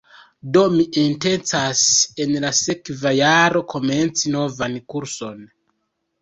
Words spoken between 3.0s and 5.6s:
jaro komenci novan kurson